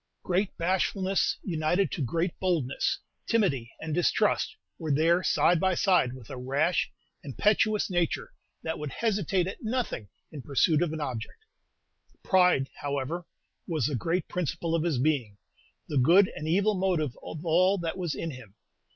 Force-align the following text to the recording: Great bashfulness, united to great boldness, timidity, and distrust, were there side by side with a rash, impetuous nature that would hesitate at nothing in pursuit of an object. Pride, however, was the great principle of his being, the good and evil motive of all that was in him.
Great 0.23 0.57
bashfulness, 0.57 1.37
united 1.43 1.91
to 1.91 2.01
great 2.01 2.33
boldness, 2.39 2.97
timidity, 3.27 3.69
and 3.79 3.93
distrust, 3.93 4.55
were 4.79 4.91
there 4.91 5.21
side 5.21 5.59
by 5.59 5.75
side 5.75 6.13
with 6.13 6.27
a 6.31 6.37
rash, 6.37 6.89
impetuous 7.23 7.87
nature 7.87 8.33
that 8.63 8.79
would 8.79 8.89
hesitate 8.91 9.45
at 9.45 9.61
nothing 9.61 10.09
in 10.31 10.41
pursuit 10.41 10.81
of 10.81 10.91
an 10.91 11.01
object. 11.01 11.45
Pride, 12.23 12.67
however, 12.77 13.27
was 13.67 13.85
the 13.85 13.95
great 13.95 14.27
principle 14.27 14.73
of 14.73 14.81
his 14.81 14.97
being, 14.97 15.37
the 15.87 15.99
good 15.99 16.29
and 16.35 16.47
evil 16.47 16.73
motive 16.73 17.15
of 17.21 17.45
all 17.45 17.77
that 17.77 17.95
was 17.95 18.15
in 18.15 18.31
him. 18.31 18.55